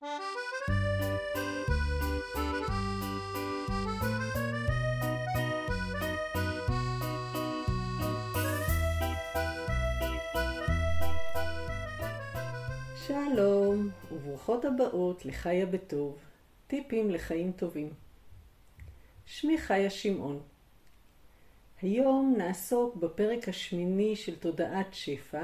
[0.00, 0.08] שלום,
[14.12, 16.18] וברוכות הבאות לחיה בטוב,
[16.66, 17.90] טיפים לחיים טובים.
[19.26, 20.42] שמי חיה שמעון.
[21.82, 25.42] היום נעסוק בפרק השמיני של תודעת שפע,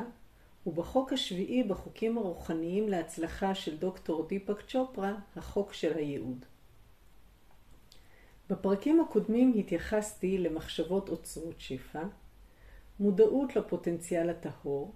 [0.66, 6.44] ובחוק השביעי בחוקים הרוחניים להצלחה של דוקטור דיפק צ'ופרה, החוק של הייעוד.
[8.50, 12.02] בפרקים הקודמים התייחסתי למחשבות אוצרות שפע,
[13.00, 14.94] מודעות לפוטנציאל הטהור,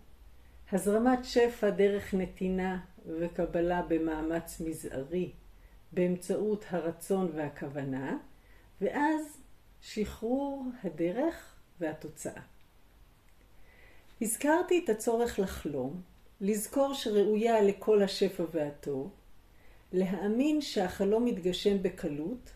[0.72, 5.32] הזרמת שפע דרך נתינה וקבלה במאמץ מזערי
[5.92, 8.18] באמצעות הרצון והכוונה,
[8.80, 9.40] ואז
[9.80, 12.42] שחרור הדרך והתוצאה.
[14.20, 16.02] הזכרתי את הצורך לחלום,
[16.40, 19.10] לזכור שראויה לכל השפע והטוב,
[19.92, 22.50] להאמין שהחלום מתגשם בקלות,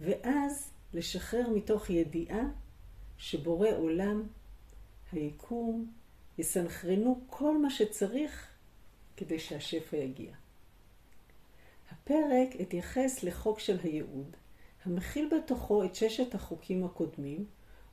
[0.00, 2.42] ואז לשחרר מתוך ידיעה
[3.18, 4.22] שבורא עולם,
[5.12, 5.92] היקום,
[6.38, 8.48] יסנכרנו כל מה שצריך
[9.16, 10.32] כדי שהשפע יגיע.
[11.90, 14.36] הפרק התייחס לחוק של הייעוד,
[14.84, 17.44] המכיל בתוכו את ששת החוקים הקודמים,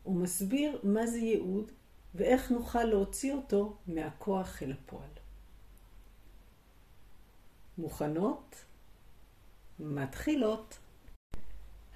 [0.06, 1.72] ומסביר מה זה ייעוד
[2.16, 5.09] ואיך נוכל להוציא אותו מהכוח אל הפועל.
[7.78, 8.66] מוכנות?
[9.80, 10.78] מתחילות.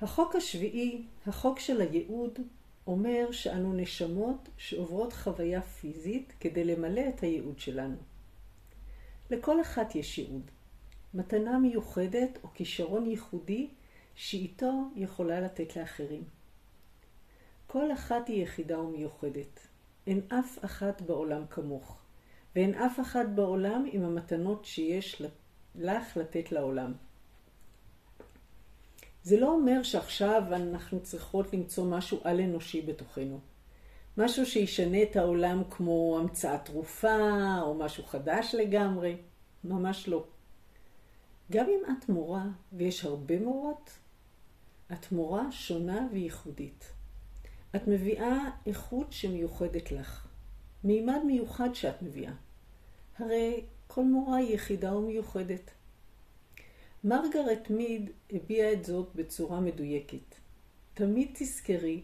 [0.01, 2.39] החוק השביעי, החוק של הייעוד,
[2.88, 7.97] אומר שאנו נשמות שעוברות חוויה פיזית כדי למלא את הייעוד שלנו.
[9.31, 10.51] לכל אחת יש ייעוד,
[11.13, 13.69] מתנה מיוחדת או כישרון ייחודי
[14.15, 16.23] שאיתו יכולה לתת לאחרים.
[17.67, 19.67] כל אחת היא יחידה ומיוחדת.
[20.08, 21.97] אין אף אחת בעולם כמוך,
[22.55, 25.22] ואין אף אחת בעולם עם המתנות שיש
[25.75, 26.94] לך לתת לעולם.
[29.23, 33.40] זה לא אומר שעכשיו אנחנו צריכות למצוא משהו על-אנושי בתוכנו.
[34.18, 39.18] משהו שישנה את העולם כמו המצאת תרופה או משהו חדש לגמרי.
[39.63, 40.24] ממש לא.
[41.51, 42.44] גם אם את מורה,
[42.74, 43.89] ויש הרבה מורות,
[44.94, 46.97] את מורה שונה וייחודית.
[47.77, 50.27] את מביאה איכות שמיוחדת לך.
[50.83, 52.33] מימד מיוחד שאת מביאה.
[53.17, 55.71] הרי כל מורה היא יחידה ומיוחדת.
[57.03, 60.35] מרגרט מיד הביעה את זאת בצורה מדויקת.
[60.93, 62.01] תמיד תזכרי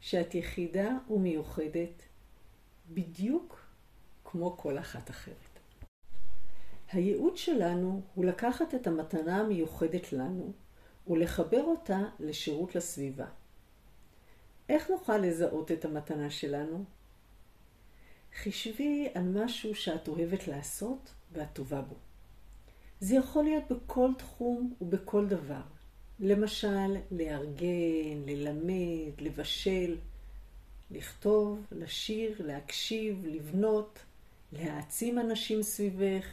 [0.00, 2.02] שאת יחידה ומיוחדת
[2.90, 3.60] בדיוק
[4.24, 5.58] כמו כל אחת אחרת.
[6.92, 10.52] הייעוד שלנו הוא לקחת את המתנה המיוחדת לנו
[11.06, 13.26] ולחבר אותה לשירות לסביבה.
[14.68, 16.84] איך נוכל לזהות את המתנה שלנו?
[18.42, 21.94] חישבי על משהו שאת אוהבת לעשות ואת טובה בו.
[23.00, 25.60] זה יכול להיות בכל תחום ובכל דבר.
[26.20, 29.96] למשל, לארגן, ללמד, לבשל,
[30.90, 33.98] לכתוב, לשיר, להקשיב, לבנות,
[34.52, 36.26] להעצים אנשים סביבך,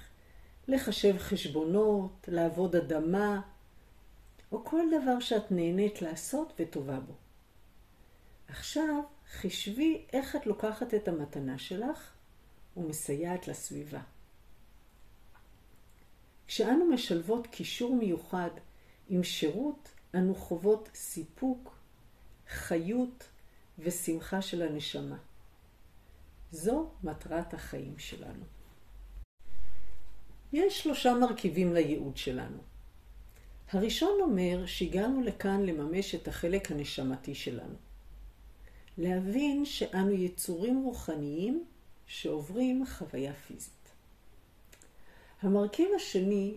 [0.68, 3.42] לחשב חשבונות, לעבוד אדמה,
[4.52, 7.14] או כל דבר שאת נהנית לעשות וטובה בו.
[8.48, 12.12] עכשיו, חישבי איך את לוקחת את המתנה שלך
[12.78, 14.02] ומסייעת לסביבה.
[16.48, 18.50] כשאנו משלבות קישור מיוחד
[19.10, 21.78] עם שירות, אנו חוות סיפוק,
[22.48, 23.28] חיות
[23.80, 25.18] ושמחה של הנשמה.
[26.52, 28.44] זו מטרת החיים שלנו.
[30.54, 32.58] יש שלושה מרכיבים לייעוד שלנו.
[33.72, 37.76] הראשון אומר שהגענו לכאן לממש את החלק הנשמתי שלנו.
[38.98, 41.66] להבין שאנו יצורים רוחניים
[42.08, 43.72] שעוברים חוויה פיזית.
[45.42, 46.56] המרכיב השני,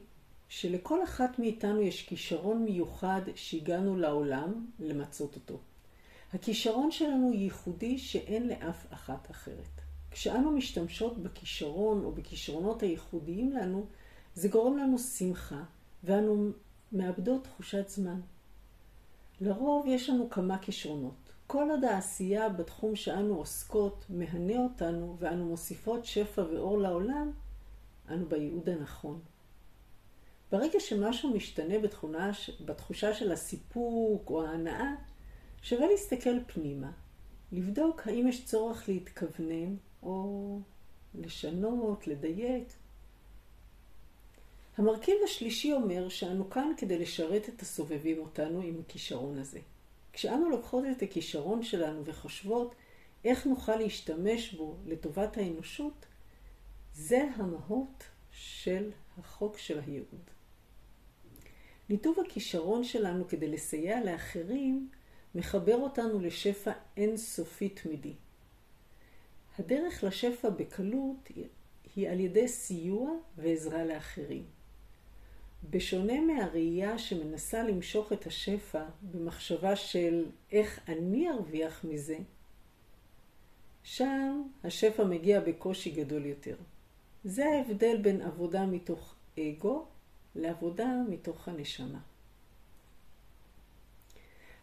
[0.48, 5.58] שלכל אחת מאיתנו יש כישרון מיוחד שהגענו לעולם למצות אותו.
[6.32, 9.80] הכישרון שלנו ייחודי שאין לאף אחת אחרת.
[10.10, 13.86] כשאנו משתמשות בכישרון או בכישרונות הייחודיים לנו,
[14.34, 15.62] זה גורם לנו שמחה,
[16.04, 16.50] ואנו
[16.92, 18.20] מאבדות תחושת זמן.
[19.40, 21.27] לרוב יש לנו כמה כישרונות.
[21.50, 27.32] כל עוד העשייה בתחום שאנו עוסקות מהנה אותנו ואנו מוסיפות שפע ואור לעולם,
[28.08, 29.20] אנו בייעוד הנכון.
[30.52, 32.30] ברגע שמשהו משתנה בתכונה,
[32.64, 34.94] בתחושה של הסיפוק או ההנאה,
[35.62, 36.90] שווה להסתכל פנימה,
[37.52, 40.58] לבדוק האם יש צורך להתכוונן או
[41.14, 42.68] לשנות, לדייק.
[44.76, 49.60] המרכיב השלישי אומר שאנו כאן כדי לשרת את הסובבים אותנו עם הכישרון הזה.
[50.18, 52.74] כשאנו לוקחות את הכישרון שלנו וחושבות
[53.24, 56.06] איך נוכל להשתמש בו לטובת האנושות,
[56.94, 60.30] זה המהות של החוק של הייעוד.
[61.88, 64.90] ניתוב הכישרון שלנו כדי לסייע לאחרים
[65.34, 68.14] מחבר אותנו לשפע אינסופי תמידי.
[69.58, 71.28] הדרך לשפע בקלות
[71.96, 74.57] היא על ידי סיוע ועזרה לאחרים.
[75.70, 82.18] בשונה מהראייה שמנסה למשוך את השפע במחשבה של איך אני ארוויח מזה,
[83.82, 86.56] שם השפע מגיע בקושי גדול יותר.
[87.24, 89.86] זה ההבדל בין עבודה מתוך אגו
[90.34, 92.00] לעבודה מתוך הנשמה.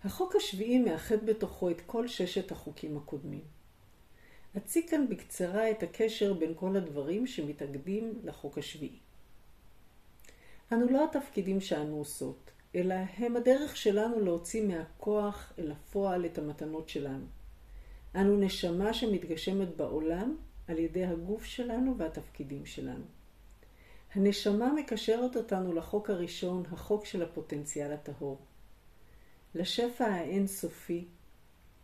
[0.03, 3.41] החוק השביעי מאחד בתוכו את כל ששת החוקים הקודמים.
[4.57, 9.04] אציג כאן בקצרה את הקשר בין כל הדברים שמתאגדים לחוק השביעי.
[10.71, 16.89] אנו לא התפקידים שאנו עושות, אלא הם הדרך שלנו להוציא מהכוח אל הפועל את המתנות
[16.89, 17.25] שלנו.
[18.15, 23.03] אנו נשמה שמתגשמת בעולם על ידי הגוף שלנו והתפקידים שלנו.
[24.15, 28.37] הנשמה מקשרת אותנו לחוק הראשון, החוק של הפוטנציאל הטהור.
[29.55, 31.05] לשפע האינסופי,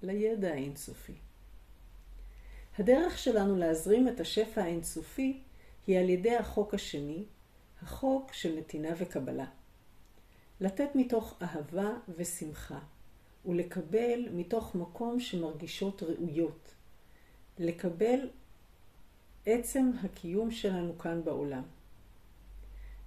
[0.01, 1.15] לידע האינסופי.
[2.79, 5.41] הדרך שלנו להזרים את השפע האינסופי
[5.87, 7.25] היא על ידי החוק השני,
[7.81, 9.45] החוק של נתינה וקבלה.
[10.61, 12.79] לתת מתוך אהבה ושמחה,
[13.45, 16.75] ולקבל מתוך מקום שמרגישות ראויות.
[17.59, 18.29] לקבל
[19.45, 21.63] עצם הקיום שלנו כאן בעולם.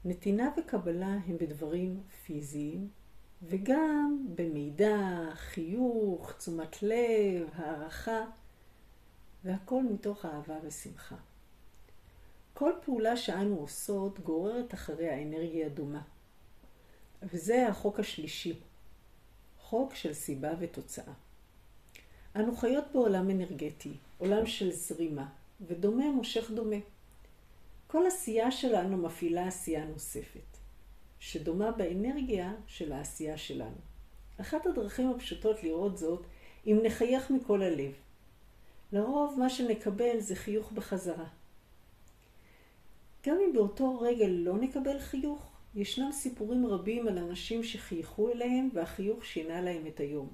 [0.05, 2.89] נתינה וקבלה הם בדברים פיזיים,
[3.43, 4.99] וגם במידע,
[5.35, 8.25] חיוך, תשומת לב, הערכה,
[9.45, 11.17] והכל מתוך אהבה ושמחה.
[12.55, 16.03] כל פעולה שאנו עושות גוררת אחריה אנרגיה דומה.
[17.23, 18.61] וזה החוק השלישי,
[19.59, 21.13] חוק של סיבה ותוצאה.
[22.37, 25.29] אנו חיות בעולם אנרגטי, עולם של זרימה,
[25.67, 26.77] ודומה מושך דומה.
[27.87, 30.57] כל עשייה שלנו מפעילה עשייה נוספת,
[31.21, 33.77] שדומה באנרגיה של העשייה שלנו.
[34.41, 36.27] אחת הדרכים הפשוטות לראות זאת,
[36.67, 37.93] אם נחייך מכל הלב.
[38.93, 41.27] לרוב מה שנקבל זה חיוך בחזרה.
[43.27, 49.25] גם אם באותו רגע לא נקבל חיוך, ישנם סיפורים רבים על אנשים שחייכו אליהם והחיוך
[49.25, 50.29] שינה להם את היום.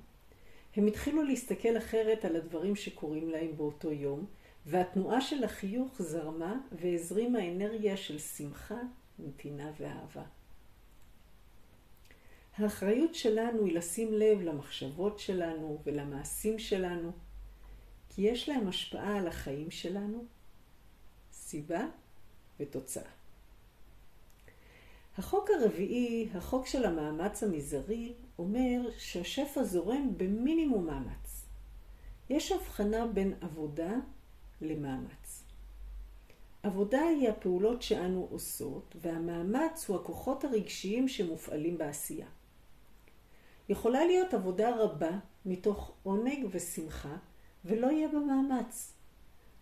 [0.77, 4.27] הם התחילו להסתכל אחרת על הדברים שקורים להם באותו יום,
[4.67, 8.81] והתנועה של החיוך זרמה והזרימה אנרגיה של שמחה,
[9.19, 10.25] נתינה ואהבה.
[12.57, 17.13] האחריות שלנו היא לשים לב למחשבות שלנו ולמעשים שלנו,
[18.09, 20.25] כי יש להם השפעה על החיים שלנו,
[21.33, 21.87] סיבה
[22.61, 23.11] ותוצאה.
[25.19, 31.47] החוק הרביעי, החוק של המאמץ המזערי, אומר שהשפע זורם במינימום מאמץ.
[32.31, 33.93] יש הבחנה בין עבודה
[34.61, 35.43] למאמץ.
[36.63, 42.27] עבודה היא הפעולות שאנו עושות, והמאמץ הוא הכוחות הרגשיים שמופעלים בעשייה.
[43.69, 45.11] יכולה להיות עבודה רבה
[45.47, 47.17] מתוך עונג ושמחה,
[47.65, 48.93] ולא יהיה בה מאמץ.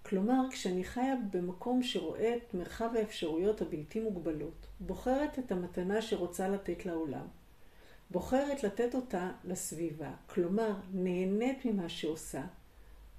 [0.03, 6.87] כלומר, כשאני חיה במקום שרואה את מרחב האפשרויות הבלתי מוגבלות, בוחרת את המתנה שרוצה לתת
[6.87, 7.27] לעולם,
[8.11, 12.45] בוחרת לתת אותה לסביבה, כלומר, נהנית ממה שעושה,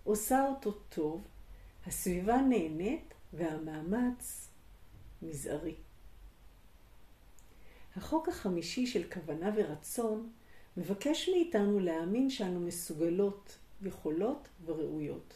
[0.04, 1.22] עושה אותו טוב,
[1.88, 4.50] הסביבה נהנית והמאמץ
[5.22, 5.76] מזערי.
[7.96, 10.30] החוק החמישי של כוונה ורצון
[10.78, 15.34] מבקש מאיתנו להאמין שאנו מסוגלות, יכולות וראויות.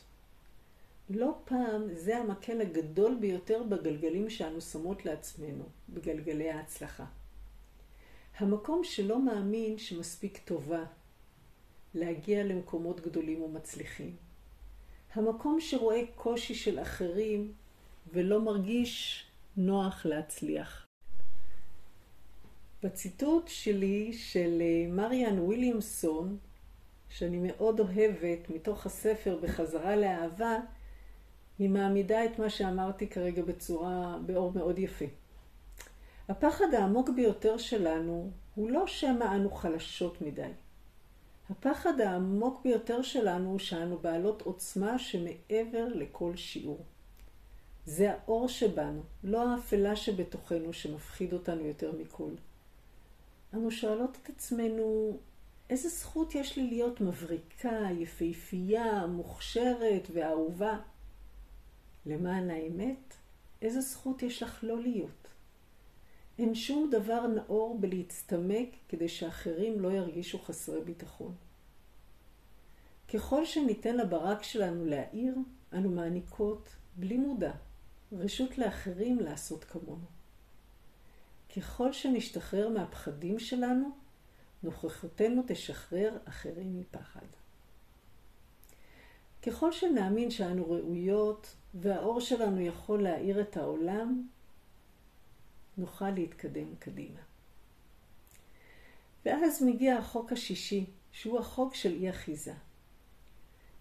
[1.10, 7.06] לא פעם זה המקל הגדול ביותר בגלגלים שאנו שמות לעצמנו, בגלגלי ההצלחה.
[8.38, 10.84] המקום שלא מאמין שמספיק טובה
[11.94, 14.16] להגיע למקומות גדולים ומצליחים.
[15.14, 17.54] המקום שרואה קושי של אחרים
[18.14, 19.26] ולא מרגיש
[19.58, 20.88] נוח להצליח.
[22.84, 26.38] בציטוט שלי של אה, מריאן וויליאמסון,
[27.10, 30.60] שאני מאוד אוהבת מתוך הספר בחזרה לאהבה,
[31.60, 35.06] היא מעמידה את מה שאמרתי כרגע בצורה, באור מאוד יפה.
[36.30, 40.52] הפחד העמוק ביותר שלנו הוא לא שמא אנו חלשות מדי.
[41.50, 46.86] הפחד העמוק ביותר שלנו הוא שאנו בעלות עוצמה שמעבר לכל שיעור.
[47.86, 52.32] זה האור שבנו, לא האפלה שבתוכנו שמפחיד אותנו יותר מכל.
[53.54, 55.18] אנו שואלות את עצמנו,
[55.70, 60.80] איזה זכות יש לי להיות מבריקה, יפהפייה, מוכשרת ואהובה?
[62.06, 63.14] למען האמת,
[63.62, 65.28] איזה זכות יש לך לא להיות?
[66.38, 71.36] אין שום דבר נאור בלהצטמק כדי שאחרים לא ירגישו חסרי ביטחון.
[73.14, 75.36] ככל שניתן לברק שלנו להעיר,
[75.74, 77.52] אנו מעניקות, בלי מודע,
[78.12, 80.06] רשות לאחרים לעשות כמונו.
[81.56, 83.92] ככל שנשתחרר מהפחדים שלנו,
[84.64, 87.26] נוכחותנו תשחרר אחרים מפחד.
[89.42, 94.28] ככל שנאמין שאנו ראויות והאור שלנו יכול להאיר את העולם,
[95.78, 97.20] נוכל להתקדם קדימה.
[99.26, 102.54] ואז מגיע החוק השישי, שהוא החוק של אי אחיזה.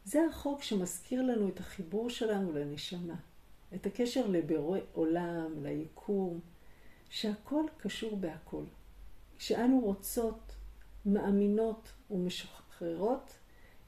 [0.04, 3.14] זה החוק שמזכיר לנו את החיבור שלנו לנשמה,
[3.74, 6.40] את הקשר לבורא עולם, ליקום,
[7.10, 8.64] שהכל קשור בהכל.
[9.38, 10.54] כשאנו רוצות,
[11.06, 13.32] מאמינות ומשחררות,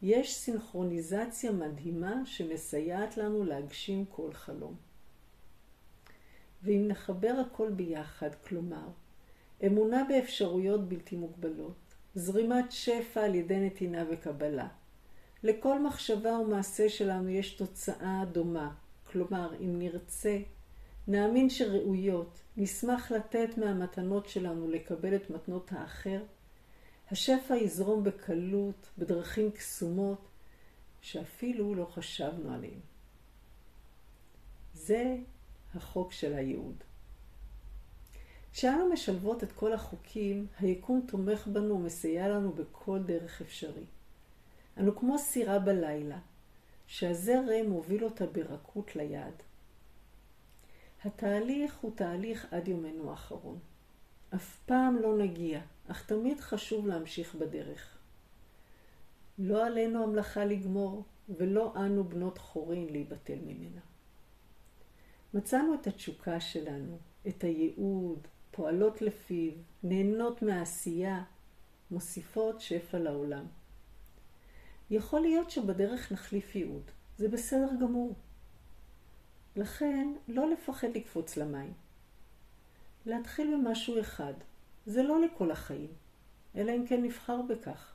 [0.07, 4.75] יש סינכרוניזציה מדהימה שמסייעת לנו להגשים כל חלום.
[6.63, 8.89] ואם נחבר הכל ביחד, כלומר,
[9.67, 14.69] אמונה באפשרויות בלתי מוגבלות, זרימת שפע על ידי נתינה וקבלה.
[15.43, 20.39] לכל מחשבה ומעשה שלנו יש תוצאה דומה, כלומר, אם נרצה,
[21.09, 26.23] נאמין שראויות, נשמח לתת מהמתנות שלנו לקבל את מתנות האחר,
[27.15, 30.19] השפע יזרום בקלות, בדרכים קסומות,
[31.01, 32.81] שאפילו לא חשבנו עליהם.
[34.75, 35.17] זה
[35.75, 36.75] החוק של הייעוד.
[38.53, 43.85] כשאנו משלבות את כל החוקים, היקום תומך בנו ומסייע לנו בכל דרך אפשרי.
[44.79, 46.19] אנו כמו סירה בלילה,
[46.87, 49.43] שהזרם מוביל אותה ברכות ליעד.
[51.05, 53.59] התהליך הוא תהליך עד יומנו האחרון.
[54.35, 57.99] אף פעם לא נגיע, אך תמיד חשוב להמשיך בדרך.
[59.39, 63.81] לא עלינו המלאכה לגמור, ולא אנו בנות חורין להיבטל ממנה.
[65.35, 66.99] מצאנו את התשוקה שלנו,
[67.29, 71.25] את הייעוד, פועלות לפיו, נהנות מהעשייה,
[71.91, 73.47] מוסיפות שפע לעולם.
[74.91, 78.15] יכול להיות שבדרך נחליף ייעוד, זה בסדר גמור.
[79.57, 81.73] לכן, לא לפחד לקפוץ למים.
[83.07, 84.35] להתחיל במשהו אחד,
[84.87, 85.93] זה לא לכל החיים,
[86.57, 87.95] אלא אם כן נבחר בכך.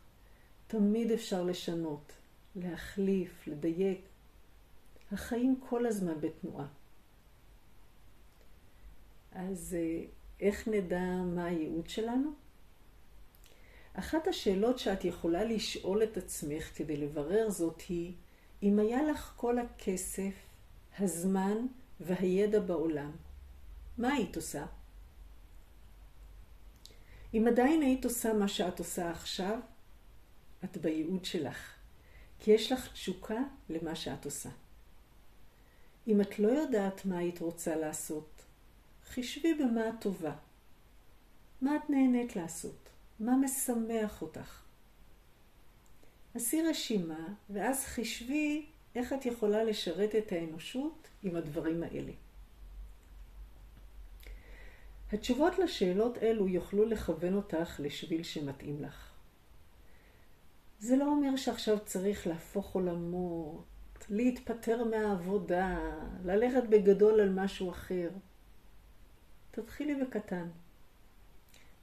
[0.68, 2.12] תמיד אפשר לשנות,
[2.56, 4.02] להחליף, לדייק.
[5.12, 6.68] החיים כל הזמן בתנועה.
[9.32, 10.06] אז אה,
[10.40, 11.06] איך נדע
[11.36, 12.32] מה הייעוד שלנו?
[13.94, 18.14] אחת השאלות שאת יכולה לשאול את עצמך כדי לברר זאת היא,
[18.64, 20.34] אם היה לך כל הכסף,
[21.00, 21.58] הזמן
[22.00, 23.12] והידע בעולם,
[23.98, 24.66] מה היית עושה?
[27.34, 29.60] אם עדיין היית עושה מה שאת עושה עכשיו,
[30.64, 31.74] את בייעוד שלך,
[32.40, 34.50] כי יש לך תשוקה למה שאת עושה.
[36.08, 38.42] אם את לא יודעת מה היית רוצה לעשות,
[39.06, 40.36] חישבי במה את טובה.
[41.62, 42.90] מה את נהנית לעשות?
[43.20, 44.62] מה משמח אותך?
[46.36, 52.12] עשי רשימה, ואז חישבי איך את יכולה לשרת את האנושות עם הדברים האלה.
[55.14, 59.12] התשובות לשאלות אלו יוכלו לכוון אותך לשביל שמתאים לך.
[60.80, 63.66] זה לא אומר שעכשיו צריך להפוך עולמות,
[64.10, 65.80] להתפטר מהעבודה,
[66.26, 68.10] ללכת בגדול על משהו אחר.
[69.52, 70.48] תתחילי בקטן.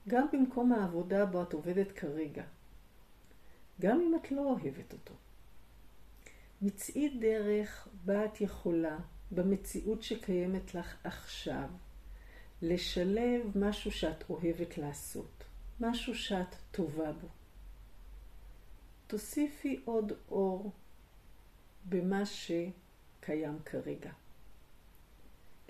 [0.09, 2.45] גם במקום העבודה בו את עובדת כרגע.
[3.80, 5.14] גם אם את לא אוהבת אותו.
[6.62, 8.99] מצאי דרך בה את יכולה,
[9.30, 11.68] במציאות שקיימת לך עכשיו,
[12.63, 15.45] לשלב משהו שאת אוהבת לעשות,
[15.81, 17.29] משהו שאת טובה בו.
[19.07, 20.73] תוסיפי עוד אור
[21.85, 24.11] במה שקיים כרגע.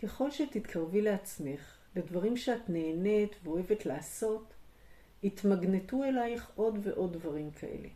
[0.03, 4.55] ככל שתתקרבי לעצמך, לדברים שאת נהנית ואוהבת לעשות,
[5.23, 7.89] יתמגנטו אלייך עוד ועוד דברים כאלה.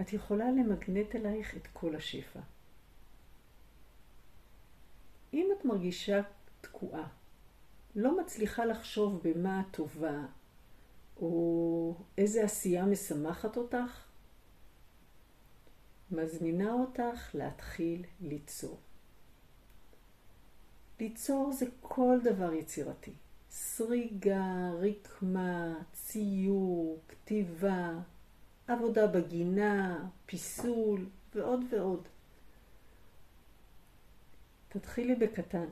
[0.00, 2.40] את יכולה למגנט אלייך את כל השפע.
[5.32, 6.20] אם את מרגישה
[6.60, 7.08] תקועה,
[7.94, 10.26] לא מצליחה לחשוב במה הטובה,
[11.16, 14.04] או איזה עשייה משמחת אותך,
[16.10, 18.78] מזמינה אותך להתחיל ליצור.
[21.00, 23.12] ליצור זה כל דבר יצירתי.
[23.50, 27.98] סריגה, רקמה, ציור, כתיבה,
[28.66, 32.08] עבודה בגינה, פיסול ועוד ועוד.
[34.68, 35.66] תתחילי בקטן.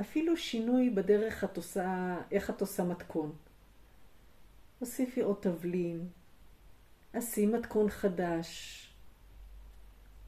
[0.00, 3.32] אפילו שינוי בדרך את עושה, איך את עושה מתכון.
[4.78, 6.08] הוסיפי עוד תבלין,
[7.12, 8.76] עשי מתכון חדש,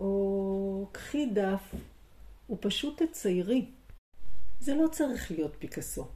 [0.00, 1.74] או קחי דף
[2.50, 3.70] ופשוט תציירי.
[4.60, 6.08] זה לא צריך להיות פיקאסו.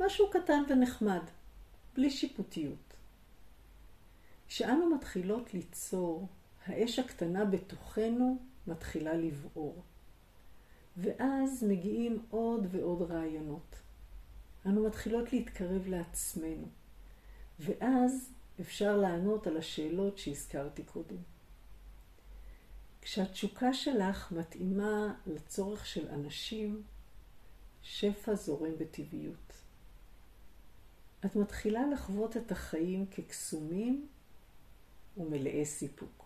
[0.00, 1.22] משהו קטן ונחמד,
[1.94, 2.94] בלי שיפוטיות.
[4.48, 6.28] כשאנו מתחילות ליצור,
[6.66, 9.82] האש הקטנה בתוכנו מתחילה לבעור.
[10.96, 13.76] ואז מגיעים עוד ועוד רעיונות.
[14.66, 16.68] אנו מתחילות להתקרב לעצמנו,
[17.60, 21.16] ואז אפשר לענות על השאלות שהזכרתי קודם.
[23.00, 26.82] כשהתשוקה שלך מתאימה לצורך של אנשים,
[27.82, 29.52] שפע זורם בטבעיות.
[31.24, 34.08] את מתחילה לחוות את החיים כקסומים
[35.16, 36.24] ומלאי סיפוק.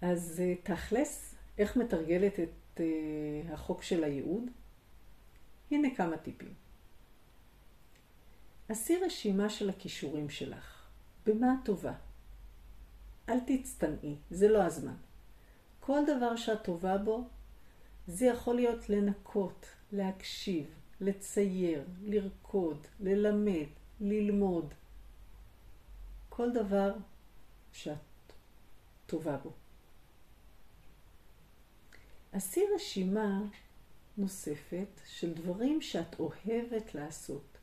[0.00, 4.42] אז אה, תכלס, איך מתרגלת את אה, החוק של הייעוד?
[5.70, 6.54] הנה כמה טיפים.
[8.68, 10.88] עשי רשימה של הכישורים שלך.
[11.26, 11.92] במה את טובה?
[13.28, 14.94] אל תצטנעי, זה לא הזמן.
[15.80, 17.28] כל דבר שאת טובה בו,
[18.06, 20.66] זה יכול להיות לנקות, להקשיב,
[21.00, 23.68] לצייר, לרקוד, ללמד,
[24.00, 24.74] ללמוד.
[26.28, 26.92] כל דבר
[27.72, 27.96] שאת
[29.06, 29.52] טובה בו.
[32.32, 33.40] עשי רשימה
[34.16, 37.58] נוספת של דברים שאת אוהבת לעשות,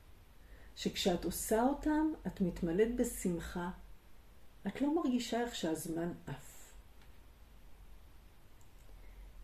[0.76, 3.72] שכשאת עושה אותם את מתמלאת בשמחה,
[4.68, 6.74] את לא מרגישה איך שהזמן עף.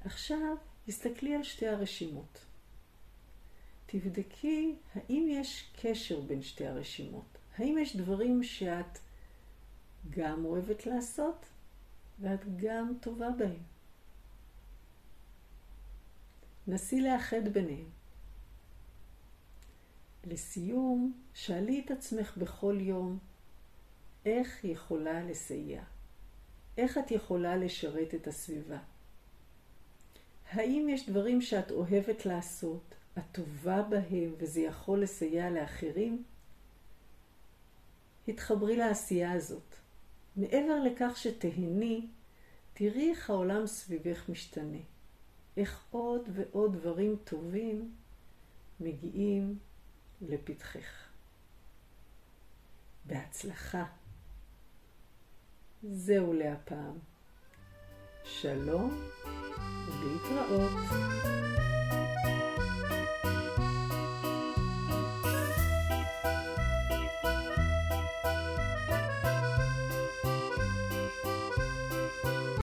[0.06, 0.56] עכשיו
[0.88, 2.46] הסתכלי על שתי הרשימות.
[3.86, 7.38] תבדקי האם יש קשר בין שתי הרשימות.
[7.58, 8.98] האם יש דברים שאת
[10.10, 11.46] גם אוהבת לעשות
[12.20, 13.71] ואת גם טובה בהם.
[16.68, 17.90] נסי לאחד ביניהם.
[20.24, 23.20] לסיום, שאלי את עצמך בכל יום,
[24.26, 25.84] איך יכולה לסייע?
[26.78, 28.78] איך את יכולה לשרת את הסביבה?
[30.52, 36.24] האם יש דברים שאת אוהבת לעשות, את טובה בהם וזה יכול לסייע לאחרים?
[38.28, 39.76] התחברי לעשייה הזאת.
[40.36, 42.08] מעבר לכך שתהני,
[42.74, 44.78] תראי איך העולם סביבך משתנה.
[45.58, 47.96] איך עוד ועוד דברים טובים
[48.80, 49.60] מגיעים
[50.22, 51.08] לפתחך.
[53.06, 53.86] בהצלחה.
[55.84, 56.98] זהו להפעם.
[58.24, 59.02] שלום
[59.88, 61.51] ולהתראות.